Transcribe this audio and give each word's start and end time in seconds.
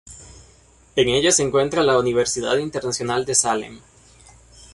En 0.95 1.09
ella 1.09 1.31
se 1.31 1.43
encuentra 1.43 1.83
la 1.83 1.99
Universidad 1.99 2.57
Internacional 2.57 3.23
de 3.23 3.35
Salem. 3.35 3.79